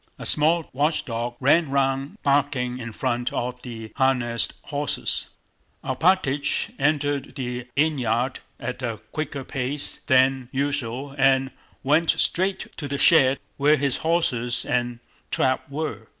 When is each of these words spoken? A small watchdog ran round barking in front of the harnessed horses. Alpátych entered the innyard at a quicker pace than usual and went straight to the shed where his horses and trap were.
A 0.17 0.25
small 0.25 0.67
watchdog 0.73 1.35
ran 1.39 1.69
round 1.69 2.17
barking 2.23 2.79
in 2.79 2.91
front 2.91 3.31
of 3.31 3.61
the 3.61 3.93
harnessed 3.97 4.53
horses. 4.63 5.29
Alpátych 5.83 6.73
entered 6.79 7.35
the 7.35 7.67
innyard 7.75 8.39
at 8.59 8.81
a 8.81 8.99
quicker 9.11 9.43
pace 9.43 9.97
than 10.07 10.49
usual 10.51 11.13
and 11.19 11.51
went 11.83 12.09
straight 12.09 12.75
to 12.77 12.87
the 12.87 12.97
shed 12.97 13.37
where 13.57 13.77
his 13.77 13.97
horses 13.97 14.65
and 14.65 14.97
trap 15.29 15.69
were. 15.69 16.07